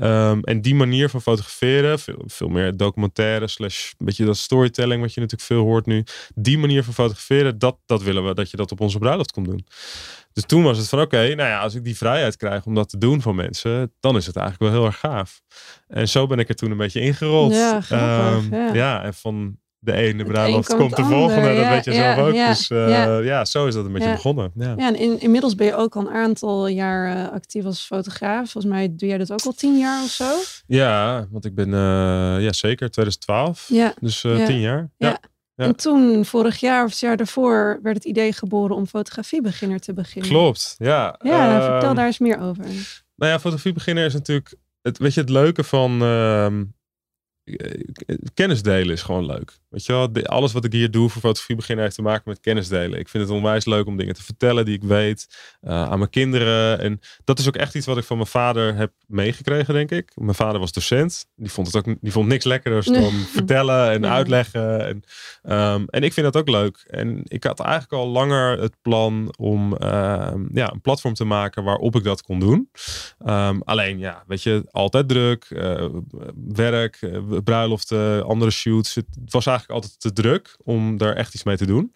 Um, 0.00 0.44
en 0.44 0.60
die 0.60 0.74
manier 0.74 1.08
van 1.08 1.22
fotograferen, 1.22 1.98
veel, 1.98 2.22
veel 2.26 2.48
meer 2.48 2.76
documentaire 2.76 3.48
slash 3.48 3.90
een 3.96 4.06
beetje 4.06 4.24
dat 4.24 4.36
storytelling 4.36 5.00
wat 5.00 5.14
je 5.14 5.20
natuurlijk 5.20 5.48
veel 5.48 5.62
hoort 5.62 5.86
nu. 5.86 6.04
Die 6.34 6.58
manier 6.58 6.84
van 6.84 6.94
fotograferen, 6.94 7.58
dat, 7.58 7.78
dat 7.86 8.02
willen 8.02 8.26
we 8.26 8.34
dat 8.34 8.50
je 8.50 8.56
dat 8.56 8.72
op 8.72 8.80
onze 8.80 8.98
bruiloft 8.98 9.32
komt 9.32 9.46
doen. 9.46 9.66
Dus 10.32 10.44
toen 10.46 10.62
was 10.62 10.78
het 10.78 10.88
van 10.88 11.00
oké, 11.00 11.16
okay, 11.16 11.32
nou 11.32 11.48
ja, 11.48 11.60
als 11.60 11.74
ik 11.74 11.84
die 11.84 11.96
vrijheid 11.96 12.36
krijg 12.36 12.66
om 12.66 12.74
dat 12.74 12.88
te 12.88 12.98
doen 12.98 13.22
voor 13.22 13.34
mensen, 13.34 13.92
dan 14.00 14.16
is 14.16 14.26
het 14.26 14.36
eigenlijk 14.36 14.72
wel 14.72 14.80
heel 14.80 14.90
erg 14.90 15.00
gaaf. 15.00 15.40
En 15.88 16.08
zo 16.08 16.26
ben 16.26 16.38
ik 16.38 16.48
er 16.48 16.54
toen 16.54 16.70
een 16.70 16.76
beetje 16.76 17.00
ingerold. 17.00 17.52
Ja, 17.52 17.80
grappig, 17.80 18.44
um, 18.44 18.54
ja. 18.54 18.74
ja, 18.74 19.02
en 19.02 19.14
van 19.14 19.58
de 19.80 19.92
ene 19.92 20.24
bruiloft 20.24 20.76
komt 20.76 20.96
de 20.96 21.04
volgende. 21.04 21.54
dat 21.54 21.68
weet 21.68 21.84
je 21.84 21.92
zelf 21.92 22.18
ook. 22.18 22.32
dus 22.32 22.70
uh, 22.70 23.24
ja. 23.24 23.44
zo 23.44 23.66
is 23.66 23.74
dat 23.74 23.84
een 23.84 23.92
beetje 23.92 24.10
begonnen. 24.10 24.50
Ja, 24.54 24.74
ja 24.76 24.88
en 24.88 24.96
in, 24.96 25.20
inmiddels 25.20 25.54
ben 25.54 25.66
je 25.66 25.74
ook 25.74 25.96
al 25.96 26.00
een 26.00 26.12
aantal 26.12 26.66
jaar 26.66 27.16
uh, 27.16 27.32
actief 27.32 27.64
als 27.64 27.80
fotograaf. 27.80 28.50
Volgens 28.50 28.72
mij 28.72 28.94
doe 28.96 29.08
jij 29.08 29.18
dat 29.18 29.32
ook 29.32 29.42
al 29.42 29.52
tien 29.52 29.78
jaar 29.78 30.02
of 30.02 30.10
zo. 30.10 30.34
Ja, 30.66 31.26
want 31.30 31.44
ik 31.44 31.54
ben 31.54 31.68
uh, 31.68 31.74
ja, 32.44 32.52
zeker 32.52 32.90
2012. 32.90 33.66
Ja. 33.68 33.94
Dus 34.00 34.20
tien 34.20 34.60
jaar. 34.60 34.90
Ja. 34.96 35.18
En 35.56 35.76
toen, 35.76 36.24
vorig 36.24 36.60
jaar 36.60 36.84
of 36.84 36.90
het 36.90 36.98
jaar 36.98 37.16
daarvoor, 37.16 37.78
werd 37.82 37.96
het 37.96 38.04
idee 38.04 38.32
geboren 38.32 38.76
om 38.76 38.86
fotografiebeginner 38.86 39.80
te 39.80 39.92
beginnen. 39.92 40.30
Klopt, 40.30 40.74
ja. 40.78 41.18
Ja, 41.22 41.48
nou, 41.48 41.62
vertel 41.70 41.94
daar 41.94 42.06
eens 42.06 42.18
meer 42.18 42.40
over. 42.40 42.64
Nou 43.16 43.32
ja, 43.32 43.38
fotografiebeginner 43.38 44.04
is 44.04 44.12
natuurlijk... 44.12 44.54
Het, 44.82 44.98
weet 44.98 45.14
je, 45.14 45.20
het 45.20 45.30
leuke 45.30 45.64
van... 45.64 46.02
Uh, 47.48 48.16
kennis 48.34 48.62
delen 48.62 48.92
is 48.92 49.02
gewoon 49.02 49.26
leuk. 49.26 49.58
Weet 49.68 49.86
je 49.86 49.92
wel, 49.92 50.24
alles 50.24 50.52
wat 50.52 50.64
ik 50.64 50.72
hier 50.72 50.90
doe 50.90 51.08
voor 51.08 51.20
fotografie 51.20 51.56
beginnen 51.56 51.84
heeft 51.84 51.96
te 51.96 52.02
maken 52.02 52.22
met 52.24 52.40
kennis 52.40 52.68
delen. 52.68 52.98
Ik 52.98 53.08
vind 53.08 53.22
het 53.24 53.32
onwijs 53.32 53.64
leuk 53.64 53.86
om 53.86 53.96
dingen 53.96 54.14
te 54.14 54.22
vertellen 54.22 54.64
die 54.64 54.74
ik 54.74 54.82
weet 54.82 55.26
uh, 55.62 55.70
aan 55.70 55.98
mijn 55.98 56.10
kinderen. 56.10 56.80
En 56.80 57.00
dat 57.24 57.38
is 57.38 57.48
ook 57.48 57.56
echt 57.56 57.74
iets 57.74 57.86
wat 57.86 57.96
ik 57.98 58.04
van 58.04 58.16
mijn 58.16 58.28
vader 58.28 58.74
heb 58.74 58.92
meegekregen, 59.06 59.74
denk 59.74 59.90
ik. 59.90 60.12
Mijn 60.14 60.34
vader 60.34 60.60
was 60.60 60.72
docent. 60.72 61.26
Die 61.36 61.50
vond 61.50 61.66
het 61.66 61.76
ook 61.76 61.96
die 62.00 62.12
vond 62.12 62.28
niks 62.28 62.44
lekkerder 62.44 62.84
dan 63.02 63.12
vertellen 63.12 63.90
en 63.90 64.06
uitleggen. 64.06 64.86
En, 64.86 65.02
um, 65.56 65.86
en 65.88 66.02
ik 66.02 66.12
vind 66.12 66.32
dat 66.32 66.36
ook 66.36 66.48
leuk. 66.48 66.84
En 66.86 67.22
ik 67.24 67.44
had 67.44 67.60
eigenlijk 67.60 67.92
al 67.92 68.08
langer 68.08 68.60
het 68.60 68.74
plan 68.82 69.34
om 69.38 69.72
uh, 69.72 69.78
ja, 70.52 70.72
een 70.72 70.80
platform 70.82 71.14
te 71.14 71.24
maken 71.24 71.64
waarop 71.64 71.96
ik 71.96 72.04
dat 72.04 72.22
kon 72.22 72.40
doen. 72.40 72.70
Um, 73.26 73.62
alleen 73.62 73.98
ja, 73.98 74.24
weet 74.26 74.42
je, 74.42 74.68
altijd 74.70 75.08
druk, 75.08 75.50
uh, 75.50 75.86
werk, 76.52 76.98
bruiloften, 77.44 78.24
andere 78.24 78.50
shoots. 78.50 78.94
Het 78.94 79.06
was 79.24 79.46
eigenlijk 79.46 79.82
altijd 79.82 80.00
te 80.00 80.12
druk 80.12 80.56
om 80.64 80.96
daar 80.96 81.14
echt 81.14 81.34
iets 81.34 81.44
mee 81.44 81.56
te 81.56 81.66
doen. 81.66 81.94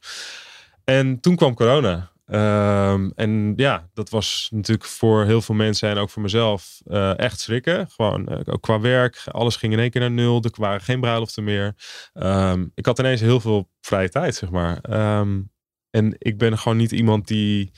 En 0.85 1.21
toen 1.21 1.37
kwam 1.37 1.55
corona. 1.55 2.11
Um, 2.27 3.13
en 3.15 3.53
ja, 3.57 3.89
dat 3.95 4.11
was 4.11 4.49
natuurlijk 4.51 4.89
voor 4.89 5.25
heel 5.25 5.43
veel 5.43 5.55
mensen 5.55 5.89
en 5.89 5.97
ook 5.97 6.11
voor 6.11 6.23
mezelf 6.23 6.81
uh, 6.87 7.19
echt 7.19 7.41
schrikken. 7.41 7.91
Gewoon 7.91 8.33
uh, 8.33 8.39
ook 8.45 8.63
qua 8.63 8.81
werk. 8.81 9.23
Alles 9.27 9.57
ging 9.57 9.73
in 9.73 9.79
één 9.79 9.91
keer 9.91 10.01
naar 10.01 10.11
nul. 10.11 10.43
Er 10.43 10.51
waren 10.53 10.81
geen 10.81 11.01
bruiloften 11.01 11.45
meer. 11.45 11.75
Um, 12.15 12.73
ik 12.75 12.87
had 12.87 12.99
ineens 12.99 13.21
heel 13.21 13.41
veel 13.41 13.71
vrije 13.81 14.09
tijd, 14.09 14.35
zeg 14.35 14.51
maar. 14.51 14.79
Um, 15.19 15.51
en 15.91 16.15
ik 16.19 16.39
ben 16.39 16.59
gewoon 16.59 16.79
niet 16.79 16.93
iemand 16.93 17.27
die 17.27 17.73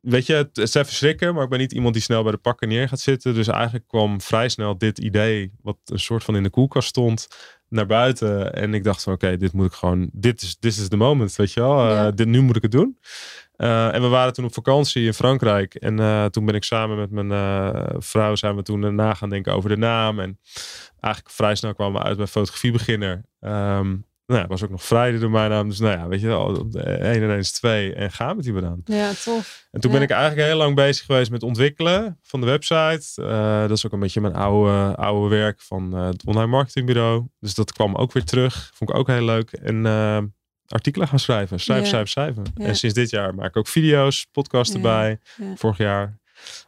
weet 0.00 0.26
je, 0.26 0.34
het 0.34 0.58
is 0.58 0.74
even 0.74 0.92
schrikken, 0.92 1.34
maar 1.34 1.44
ik 1.44 1.50
ben 1.50 1.58
niet 1.58 1.72
iemand 1.72 1.94
die 1.94 2.02
snel 2.02 2.22
bij 2.22 2.32
de 2.32 2.38
pakken 2.38 2.68
neer 2.68 2.88
gaat 2.88 3.00
zitten. 3.00 3.34
Dus 3.34 3.46
eigenlijk 3.46 3.88
kwam 3.88 4.20
vrij 4.20 4.48
snel 4.48 4.78
dit 4.78 4.98
idee, 4.98 5.52
wat 5.62 5.76
een 5.84 5.98
soort 5.98 6.24
van 6.24 6.36
in 6.36 6.42
de 6.42 6.50
koelkast 6.50 6.88
stond, 6.88 7.28
naar 7.68 7.86
buiten. 7.86 8.54
En 8.54 8.74
ik 8.74 8.84
dacht 8.84 9.02
van 9.02 9.12
oké, 9.12 9.36
dit 9.36 9.52
moet 9.52 9.66
ik 9.66 9.72
gewoon, 9.72 10.10
dit 10.12 10.42
is, 10.42 10.56
this 10.58 10.78
is 10.78 10.88
the 10.88 10.96
moment, 10.96 11.36
weet 11.36 11.52
je 11.52 11.60
wel. 11.60 11.90
Uh, 11.90 12.08
dit, 12.14 12.26
nu 12.26 12.40
moet 12.40 12.56
ik 12.56 12.62
het 12.62 12.70
doen. 12.70 12.98
Uh, 13.56 13.94
en 13.94 14.02
we 14.02 14.08
waren 14.08 14.32
toen 14.32 14.44
op 14.44 14.54
vakantie 14.54 15.04
in 15.04 15.14
Frankrijk. 15.14 15.74
En 15.74 16.00
uh, 16.00 16.24
toen 16.24 16.44
ben 16.44 16.54
ik 16.54 16.64
samen 16.64 16.96
met 16.96 17.10
mijn 17.10 18.02
vrouw, 18.02 18.34
zijn 18.34 18.56
we 18.56 18.62
toen 18.62 18.94
na 18.94 19.14
gaan 19.14 19.28
denken 19.28 19.54
over 19.54 19.68
de 19.68 19.76
naam. 19.76 20.20
En 20.20 20.38
eigenlijk 21.00 21.34
vrij 21.34 21.54
snel 21.54 21.74
kwamen 21.74 22.00
we 22.00 22.06
uit 22.06 22.16
bij 22.16 22.26
fotografiebeginner. 22.26 23.24
Um, 23.40 24.08
nou, 24.30 24.46
was 24.46 24.62
ook 24.64 24.70
nog 24.70 24.84
Friday 24.84 25.18
door 25.18 25.30
mijn 25.30 25.50
naam. 25.50 25.68
Dus 25.68 25.78
nou 25.78 25.98
ja, 25.98 26.08
weet 26.08 26.20
je 26.20 26.26
wel, 26.26 26.68
1 26.72 26.84
en 27.00 27.30
1 27.30 27.38
is 27.38 27.52
2 27.52 27.94
en 27.94 28.12
gaan 28.12 28.36
met 28.36 28.44
die 28.44 28.54
banaan. 28.54 28.80
Ja, 28.84 29.12
tof. 29.24 29.66
En 29.70 29.80
toen 29.80 29.90
ja. 29.90 29.96
ben 29.96 30.06
ik 30.06 30.12
eigenlijk 30.12 30.48
heel 30.48 30.56
lang 30.56 30.74
bezig 30.74 31.04
geweest 31.06 31.30
met 31.30 31.42
ontwikkelen 31.42 32.18
van 32.22 32.40
de 32.40 32.46
website. 32.46 33.22
Uh, 33.22 33.60
dat 33.60 33.70
is 33.70 33.86
ook 33.86 33.92
een 33.92 34.00
beetje 34.00 34.20
mijn 34.20 34.34
oude, 34.34 34.96
oude 34.96 35.36
werk 35.36 35.60
van 35.60 35.96
uh, 35.96 36.06
het 36.06 36.24
online 36.24 36.46
marketingbureau. 36.46 37.26
Dus 37.40 37.54
dat 37.54 37.72
kwam 37.72 37.94
ook 37.94 38.12
weer 38.12 38.24
terug. 38.24 38.70
Vond 38.74 38.90
ik 38.90 38.96
ook 38.96 39.06
heel 39.06 39.24
leuk. 39.24 39.52
En 39.52 39.84
uh, 39.84 40.18
artikelen 40.66 41.08
gaan 41.08 41.18
schrijven. 41.18 41.60
Schrijven, 41.60 41.84
ja. 41.84 41.90
schrijven, 41.90 42.10
schrijven. 42.10 42.44
Ja. 42.54 42.64
En 42.66 42.76
sinds 42.76 42.94
dit 42.94 43.10
jaar 43.10 43.34
maak 43.34 43.48
ik 43.48 43.56
ook 43.56 43.68
video's, 43.68 44.26
podcasts 44.32 44.74
erbij. 44.74 45.18
Vorig 45.54 45.78
jaar. 45.78 46.18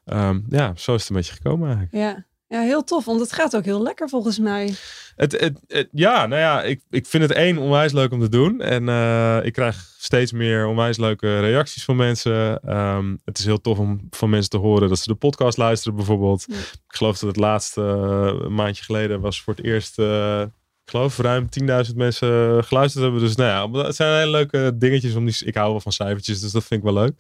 Um, 0.05 0.45
ja, 0.49 0.73
zo 0.77 0.95
is 0.95 1.01
het 1.01 1.11
een 1.11 1.17
beetje 1.17 1.33
gekomen 1.33 1.69
eigenlijk. 1.69 1.95
Ja. 1.95 2.25
Ja, 2.53 2.61
heel 2.61 2.85
tof, 2.85 3.05
want 3.05 3.21
het 3.21 3.33
gaat 3.33 3.57
ook 3.57 3.65
heel 3.65 3.83
lekker 3.83 4.09
volgens 4.09 4.39
mij. 4.39 4.75
Het, 5.17 5.41
het, 5.41 5.89
ja, 5.93 6.27
nou 6.27 6.41
ja, 6.41 6.63
ik, 6.63 6.83
ik 6.91 7.07
vind 7.07 7.23
het 7.23 7.33
één 7.33 7.59
onwijs 7.59 7.93
leuk 7.93 8.13
om 8.13 8.21
te 8.21 8.29
doen. 8.29 8.61
En 8.61 8.89
uh, 8.89 9.39
ik 9.43 9.53
krijg 9.53 9.95
steeds 9.99 10.33
meer 10.33 10.67
onwijs 10.67 10.97
leuke 10.97 11.41
reacties 11.41 11.85
van 11.85 11.97
mensen. 11.97 12.71
Um, 12.77 13.21
het 13.25 13.39
is 13.39 13.45
heel 13.45 13.61
tof 13.61 13.79
om 13.79 14.07
van 14.11 14.31
mensen 14.31 14.51
te 14.51 14.57
horen 14.57 14.89
dat 14.89 14.99
ze 14.99 15.09
de 15.09 15.15
podcast 15.15 15.59
luisteren 15.59 15.97
bijvoorbeeld. 15.97 16.45
Ja. 16.49 16.57
Ik 16.57 16.97
geloof 16.97 17.19
dat 17.19 17.29
het 17.29 17.39
laatste 17.39 17.81
uh, 17.81 18.49
maandje 18.49 18.85
geleden 18.85 19.21
was 19.21 19.43
voor 19.43 19.55
het 19.55 19.65
eerst... 19.65 19.99
Uh, 19.99 20.43
ik 20.85 20.91
geloof 20.91 21.19
ruim 21.19 21.49
10.000 21.61 21.95
mensen 21.95 22.65
geluisterd 22.65 23.05
hebben. 23.05 23.21
Dus 23.21 23.37
nou 23.37 23.73
ja, 23.73 23.85
het 23.87 23.97
zijn 23.97 24.19
hele 24.19 24.31
leuke 24.31 24.73
dingetjes. 24.77 25.15
Om 25.15 25.25
die, 25.25 25.45
ik 25.45 25.55
hou 25.55 25.71
wel 25.71 25.81
van 25.81 25.93
cijfertjes, 25.93 26.41
dus 26.41 26.53
dat 26.53 26.65
vind 26.65 26.85
ik 26.85 26.93
wel 26.93 27.03
leuk. 27.03 27.13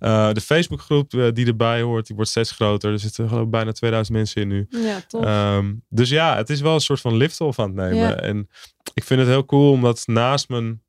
Uh, 0.00 0.32
de 0.32 0.40
Facebookgroep 0.40 1.12
uh, 1.12 1.32
die 1.32 1.46
erbij 1.46 1.80
hoort, 1.80 2.06
die 2.06 2.16
wordt 2.16 2.30
steeds 2.30 2.50
groter. 2.50 2.92
Er 2.92 2.98
zitten 2.98 3.28
geloof 3.28 3.44
ik 3.44 3.50
bijna 3.50 3.72
2000 3.72 4.16
mensen 4.16 4.42
in 4.42 4.48
nu. 4.48 4.66
Ja, 4.70 5.00
tof. 5.06 5.24
Um, 5.26 5.82
dus 5.88 6.08
ja, 6.08 6.36
het 6.36 6.50
is 6.50 6.60
wel 6.60 6.74
een 6.74 6.80
soort 6.80 7.00
van 7.00 7.16
lift-off 7.16 7.58
aan 7.58 7.66
het 7.66 7.76
nemen. 7.76 7.96
Ja. 7.96 8.14
En 8.14 8.48
ik 8.94 9.04
vind 9.04 9.20
het 9.20 9.28
heel 9.28 9.44
cool 9.44 9.70
omdat 9.70 10.02
naast 10.06 10.48
mijn 10.48 10.82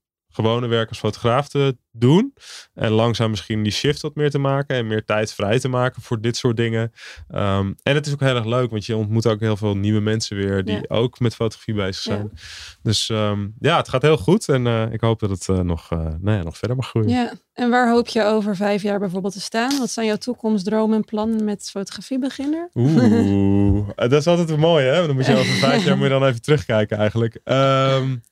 gewone 0.43 0.67
werk 0.67 0.89
als 0.89 0.99
fotograaf 0.99 1.47
te 1.47 1.77
doen. 1.91 2.33
En 2.73 2.91
langzaam 2.91 3.29
misschien 3.29 3.63
die 3.63 3.71
shift 3.71 4.01
wat 4.01 4.15
meer 4.15 4.29
te 4.29 4.37
maken. 4.37 4.75
En 4.75 4.87
meer 4.87 5.05
tijd 5.05 5.33
vrij 5.33 5.59
te 5.59 5.67
maken 5.67 6.01
voor 6.01 6.21
dit 6.21 6.37
soort 6.37 6.57
dingen. 6.57 6.91
Um, 7.29 7.75
en 7.83 7.95
het 7.95 8.07
is 8.07 8.13
ook 8.13 8.19
heel 8.19 8.35
erg 8.35 8.45
leuk, 8.45 8.69
want 8.69 8.85
je 8.85 8.95
ontmoet 8.95 9.27
ook 9.27 9.39
heel 9.39 9.57
veel 9.57 9.77
nieuwe 9.77 9.99
mensen 9.99 10.37
weer. 10.37 10.63
Die 10.63 10.75
ja. 10.75 10.83
ook 10.87 11.19
met 11.19 11.35
fotografie 11.35 11.73
bezig 11.73 12.03
zijn. 12.03 12.29
Ja. 12.33 12.39
Dus 12.81 13.09
um, 13.09 13.53
ja, 13.59 13.77
het 13.77 13.89
gaat 13.89 14.01
heel 14.01 14.17
goed. 14.17 14.49
En 14.49 14.65
uh, 14.65 14.91
ik 14.91 15.01
hoop 15.01 15.19
dat 15.19 15.29
het 15.29 15.47
uh, 15.47 15.59
nog, 15.59 15.91
uh, 15.91 15.99
nou 15.99 16.37
ja, 16.37 16.43
nog 16.43 16.57
verder 16.57 16.77
mag 16.77 16.87
groeien. 16.87 17.09
Ja, 17.09 17.33
en 17.53 17.69
waar 17.69 17.91
hoop 17.91 18.07
je 18.07 18.23
over 18.23 18.55
vijf 18.55 18.81
jaar 18.81 18.99
bijvoorbeeld 18.99 19.33
te 19.33 19.41
staan? 19.41 19.77
Wat 19.79 19.89
zijn 19.89 20.07
jouw 20.07 20.15
toekomstdromen 20.15 20.95
en 20.95 21.05
plannen 21.05 21.43
met 21.43 21.69
fotografiebeginner? 21.69 22.69
Oeh, 22.73 23.89
dat 23.95 24.11
is 24.11 24.27
altijd 24.27 24.49
een 24.49 24.59
mooi 24.59 24.85
hè? 24.85 25.07
Dan 25.07 25.15
moet 25.15 25.25
je 25.25 25.35
over 25.39 25.53
vijf 25.53 25.85
jaar 25.85 25.97
moet 25.97 26.05
je 26.05 26.11
dan 26.11 26.25
even 26.25 26.41
terugkijken 26.41 26.97
eigenlijk. 26.97 27.39
Um, 27.43 28.23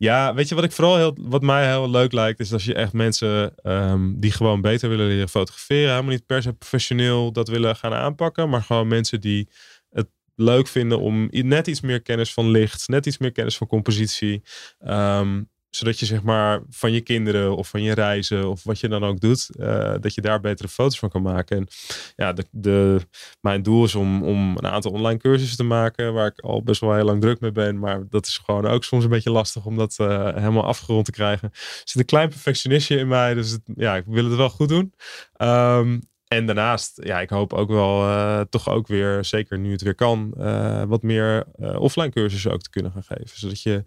ja, 0.00 0.34
weet 0.34 0.48
je 0.48 0.54
wat 0.54 0.64
ik 0.64 0.72
vooral 0.72 0.96
heel, 0.96 1.16
wat 1.20 1.42
mij 1.42 1.68
heel 1.68 1.90
leuk 1.90 2.12
lijkt, 2.12 2.40
is 2.40 2.52
als 2.52 2.64
je 2.64 2.74
echt 2.74 2.92
mensen 2.92 3.54
um, 3.62 4.20
die 4.20 4.32
gewoon 4.32 4.60
beter 4.60 4.88
willen 4.88 5.06
leren 5.06 5.28
fotograferen, 5.28 5.90
helemaal 5.90 6.10
niet 6.10 6.26
per 6.26 6.42
se 6.42 6.52
professioneel 6.52 7.32
dat 7.32 7.48
willen 7.48 7.76
gaan 7.76 7.92
aanpakken, 7.94 8.48
maar 8.48 8.62
gewoon 8.62 8.88
mensen 8.88 9.20
die 9.20 9.48
het 9.90 10.08
leuk 10.34 10.68
vinden 10.68 11.00
om 11.00 11.28
net 11.30 11.66
iets 11.66 11.80
meer 11.80 12.02
kennis 12.02 12.32
van 12.32 12.50
licht, 12.50 12.88
net 12.88 13.06
iets 13.06 13.18
meer 13.18 13.32
kennis 13.32 13.56
van 13.56 13.66
compositie, 13.66 14.42
um, 14.86 15.49
zodat 15.70 15.98
je 15.98 16.06
zeg 16.06 16.22
maar 16.22 16.62
van 16.70 16.92
je 16.92 17.00
kinderen 17.00 17.56
of 17.56 17.68
van 17.68 17.82
je 17.82 17.94
reizen 17.94 18.48
of 18.48 18.64
wat 18.64 18.80
je 18.80 18.88
dan 18.88 19.04
ook 19.04 19.20
doet, 19.20 19.48
uh, 19.58 19.94
dat 20.00 20.14
je 20.14 20.20
daar 20.20 20.40
betere 20.40 20.68
foto's 20.68 20.98
van 20.98 21.08
kan 21.08 21.22
maken. 21.22 21.56
En 21.56 21.66
ja, 22.16 22.32
de, 22.32 22.44
de, 22.50 23.00
mijn 23.40 23.62
doel 23.62 23.84
is 23.84 23.94
om, 23.94 24.22
om 24.22 24.56
een 24.56 24.66
aantal 24.66 24.92
online 24.92 25.18
cursussen 25.18 25.56
te 25.56 25.64
maken, 25.64 26.12
waar 26.12 26.26
ik 26.26 26.40
al 26.40 26.62
best 26.62 26.80
wel 26.80 26.94
heel 26.94 27.04
lang 27.04 27.20
druk 27.20 27.40
mee 27.40 27.52
ben. 27.52 27.78
Maar 27.78 28.08
dat 28.08 28.26
is 28.26 28.38
gewoon 28.44 28.66
ook 28.66 28.84
soms 28.84 29.04
een 29.04 29.10
beetje 29.10 29.30
lastig 29.30 29.64
om 29.64 29.76
dat 29.76 29.96
uh, 30.00 30.34
helemaal 30.34 30.64
afgerond 30.64 31.04
te 31.04 31.10
krijgen. 31.10 31.48
Er 31.52 31.82
zit 31.84 32.00
een 32.00 32.04
klein 32.04 32.28
perfectionistje 32.28 32.96
in 32.96 33.08
mij, 33.08 33.34
dus 33.34 33.58
ja, 33.74 33.96
ik 33.96 34.04
wil 34.06 34.24
het 34.24 34.36
wel 34.36 34.50
goed 34.50 34.68
doen. 34.68 34.94
Um, 35.36 36.00
en 36.34 36.46
daarnaast, 36.46 37.00
ja, 37.04 37.20
ik 37.20 37.30
hoop 37.30 37.52
ook 37.52 37.68
wel 37.68 38.02
uh, 38.02 38.40
toch 38.40 38.68
ook 38.68 38.86
weer, 38.86 39.24
zeker 39.24 39.58
nu 39.58 39.72
het 39.72 39.82
weer 39.82 39.94
kan, 39.94 40.34
uh, 40.38 40.82
wat 40.82 41.02
meer 41.02 41.44
uh, 41.56 41.80
offline 41.80 42.10
cursussen 42.10 42.52
ook 42.52 42.62
te 42.62 42.70
kunnen 42.70 42.92
gaan 42.92 43.02
geven. 43.02 43.38
Zodat 43.38 43.62
je 43.62 43.84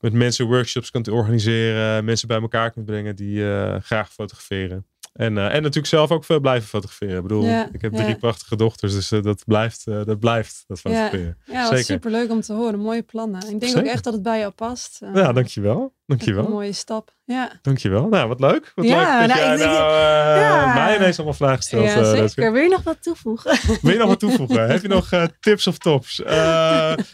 met 0.00 0.12
mensen 0.12 0.46
workshops 0.46 0.90
kunt 0.90 1.08
organiseren, 1.08 2.04
mensen 2.04 2.28
bij 2.28 2.40
elkaar 2.40 2.70
kunt 2.70 2.86
brengen 2.86 3.16
die 3.16 3.44
graag 3.80 4.12
fotograferen. 4.12 4.86
En, 5.12 5.38
en 5.38 5.62
natuurlijk 5.62 5.86
zelf 5.86 6.10
ook 6.10 6.24
veel 6.24 6.40
blijven 6.40 6.68
fotograferen. 6.68 7.16
Ik 7.16 7.22
bedoel, 7.22 7.44
ja, 7.44 7.68
ik 7.72 7.80
heb 7.80 7.92
ja. 7.92 8.02
drie 8.02 8.16
prachtige 8.16 8.56
dochters, 8.56 8.92
dus 8.92 9.08
dat 9.08 9.44
blijft, 9.44 9.84
dat 9.84 10.18
blijft, 10.18 10.64
dat 10.66 10.80
fotograferen. 10.80 11.38
Ja, 11.44 11.52
ja 11.52 11.66
Zeker. 11.66 11.84
superleuk 11.84 12.30
om 12.30 12.40
te 12.40 12.52
horen. 12.52 12.78
Mooie 12.78 13.02
plannen. 13.02 13.40
Ik 13.40 13.48
denk 13.48 13.62
Zeker. 13.62 13.78
ook 13.78 13.86
echt 13.86 14.04
dat 14.04 14.12
het 14.12 14.22
bij 14.22 14.38
jou 14.38 14.52
past. 14.52 15.00
ja, 15.14 15.32
dankjewel. 15.32 15.95
Dankjewel. 16.06 16.44
Een 16.44 16.50
mooie 16.50 16.72
stap. 16.72 17.14
Ja. 17.24 17.50
Dankjewel. 17.62 18.08
Nou, 18.08 18.28
wat 18.28 18.40
leuk. 18.40 18.72
Wat 18.74 18.84
ja, 18.84 19.18
leuk 19.20 19.28
dat 19.28 19.36
nou, 19.36 19.58
jij 19.58 19.66
nou 19.66 20.40
ja. 20.40 20.74
mij 20.74 20.96
ineens 20.96 21.16
allemaal 21.16 21.34
vragen 21.34 21.62
stelt. 21.62 21.84
Ja, 21.84 22.26
zeker. 22.28 22.52
Wil 22.52 22.62
je 22.62 22.68
nog 22.68 22.82
wat 22.82 23.02
toevoegen? 23.02 23.58
Wil 23.82 23.92
je 23.92 23.98
nog 23.98 24.08
wat 24.08 24.18
toevoegen? 24.18 24.68
Heb 24.68 24.82
je 24.82 24.88
nog 24.88 25.08
tips 25.40 25.66
of 25.66 25.78
tops? 25.78 26.22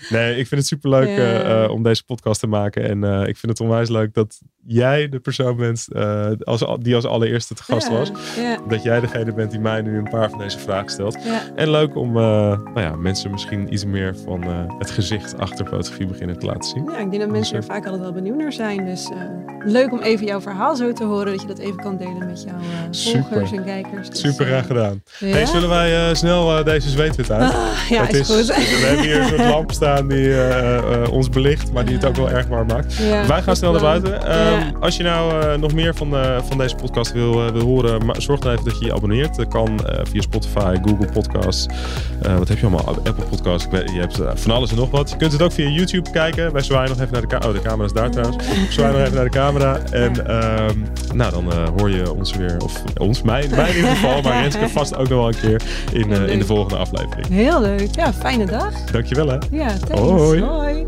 nee, 0.08 0.30
ik 0.30 0.46
vind 0.46 0.50
het 0.50 0.66
superleuk 0.66 1.16
ja. 1.16 1.66
om 1.66 1.82
deze 1.82 2.04
podcast 2.04 2.40
te 2.40 2.46
maken. 2.46 2.88
En 2.88 3.26
ik 3.28 3.36
vind 3.36 3.52
het 3.52 3.60
onwijs 3.60 3.88
leuk 3.88 4.14
dat 4.14 4.40
jij 4.64 5.08
de 5.08 5.18
persoon 5.20 5.56
bent 5.56 5.88
als, 6.44 6.64
die 6.80 6.94
als 6.94 7.04
allereerste 7.04 7.54
te 7.54 7.62
gast 7.62 7.88
was. 7.88 8.12
Ja. 8.36 8.58
Dat 8.68 8.82
jij 8.82 9.00
degene 9.00 9.32
bent 9.32 9.50
die 9.50 9.60
mij 9.60 9.82
nu 9.82 9.98
een 9.98 10.10
paar 10.10 10.30
van 10.30 10.38
deze 10.38 10.58
vragen 10.58 10.90
stelt. 10.90 11.24
Ja. 11.24 11.40
En 11.54 11.70
leuk 11.70 11.96
om 11.96 12.16
uh, 12.16 12.22
nou 12.22 12.80
ja, 12.80 12.96
mensen 12.96 13.30
misschien 13.30 13.72
iets 13.72 13.84
meer 13.84 14.16
van 14.16 14.44
uh, 14.44 14.78
het 14.78 14.90
gezicht 14.90 15.38
achter 15.38 15.66
fotografie 15.66 16.06
beginnen 16.06 16.38
te 16.38 16.46
laten 16.46 16.68
zien. 16.68 16.84
Ja, 16.84 16.98
ik 16.98 17.10
denk 17.10 17.22
dat 17.22 17.30
mensen 17.30 17.56
er 17.56 17.64
vaak 17.64 17.84
altijd 17.84 18.02
wel 18.02 18.12
benieuwd 18.12 18.36
naar 18.36 18.52
zijn. 18.52 18.81
Dus 18.84 19.10
uh, 19.10 19.16
leuk 19.64 19.92
om 19.92 20.00
even 20.00 20.26
jouw 20.26 20.40
verhaal 20.40 20.76
zo 20.76 20.92
te 20.92 21.04
horen. 21.04 21.26
Dat 21.26 21.40
je 21.40 21.46
dat 21.46 21.58
even 21.58 21.76
kan 21.76 21.96
delen 21.96 22.26
met 22.26 22.44
jouw 22.46 22.54
volgers 23.22 23.52
en 23.52 23.64
kijkers. 23.64 24.08
Dus, 24.10 24.20
Super 24.20 24.46
graag 24.46 24.66
gedaan. 24.66 25.02
Ja? 25.18 25.26
Hey, 25.26 25.46
zullen 25.46 25.68
wij 25.68 26.14
snel 26.14 26.64
deze 26.64 26.90
zweetwit 26.90 27.30
uit? 27.30 27.52
Ah, 27.52 27.88
ja, 27.88 28.08
is, 28.08 28.18
is, 28.18 28.30
goed. 28.30 28.46
We 28.46 28.86
hebben 28.86 29.04
hier 29.04 29.20
een 29.20 29.28
soort 29.28 29.48
lamp 29.48 29.72
staan 29.72 30.08
die 30.08 30.34
ons 31.10 31.28
belicht, 31.28 31.72
maar 31.72 31.84
die 31.84 31.94
het 31.94 32.04
ook 32.04 32.16
wel 32.16 32.30
erg 32.30 32.46
warm 32.46 32.66
maakt. 32.66 32.96
Ja, 32.96 33.26
wij 33.26 33.42
gaan 33.42 33.56
snel 33.56 33.72
naar 33.72 33.80
buiten. 33.80 34.38
Um, 34.38 34.76
als 34.80 34.96
je 34.96 35.02
nou 35.02 35.58
nog 35.58 35.72
meer 35.74 35.94
van, 35.94 36.14
van 36.48 36.58
deze 36.58 36.74
podcast 36.74 37.12
wil, 37.12 37.52
wil 37.52 37.62
horen, 37.62 38.06
maar 38.06 38.22
zorg 38.22 38.40
dan 38.40 38.52
even 38.52 38.64
dat 38.64 38.78
je 38.78 38.84
je 38.84 38.94
abonneert. 38.94 39.36
Dat 39.36 39.48
kan 39.48 39.80
uh, 39.86 40.00
via 40.02 40.20
Spotify, 40.20 40.76
Google 40.82 41.12
Podcasts. 41.12 41.66
Uh, 42.26 42.38
wat 42.38 42.48
heb 42.48 42.58
je 42.58 42.66
allemaal? 42.66 42.88
Apple 42.88 43.24
Podcasts. 43.30 43.66
Je 43.70 44.00
hebt 44.00 44.20
uh, 44.20 44.30
van 44.34 44.50
alles 44.50 44.70
en 44.70 44.76
nog 44.76 44.90
wat. 44.90 45.10
Je 45.10 45.16
kunt 45.16 45.32
het 45.32 45.42
ook 45.42 45.52
via 45.52 45.68
YouTube 45.68 46.10
kijken. 46.10 46.52
Wij 46.52 46.62
zwaaien 46.62 46.88
nog 46.88 46.98
even 46.98 47.12
naar 47.12 47.20
de 47.20 47.26
camera. 47.26 47.48
Oh, 47.48 47.54
de 47.54 47.60
camera 47.60 47.84
is 47.84 47.92
daar 47.92 48.10
trouwens. 48.10 48.44
We 48.74 48.80
zwaaien 48.80 48.96
nog 48.96 49.06
even 49.06 49.14
naar 49.14 49.24
de 49.24 49.30
camera. 49.30 49.78
En 49.90 50.12
nou, 51.14 51.30
dan 51.30 51.68
hoor 51.78 51.90
je 51.90 52.12
ons 52.12 52.36
weer. 52.36 52.56
Of 52.64 52.82
ons, 52.96 53.22
mij, 53.22 53.48
mij 53.50 53.70
in 53.70 53.76
ieder 53.76 53.90
geval. 53.90 54.22
Maar 54.22 54.40
Renske 54.42 54.68
vast 54.68 54.96
ook 54.96 55.08
nog 55.08 55.18
wel 55.18 55.28
een 55.28 55.40
keer 55.40 55.62
in, 55.92 56.10
in 56.10 56.38
de 56.38 56.44
volgende 56.44 56.76
aflevering. 56.76 57.28
Heel 57.28 57.60
leuk. 57.60 57.88
Ja, 57.94 58.12
fijne 58.12 58.46
dag. 58.46 58.84
Dankjewel 58.90 59.28
hè. 59.28 59.38
Ja, 59.50 59.66
thanks. 59.66 60.00
Hoi. 60.00 60.42
Hoi. 60.42 60.86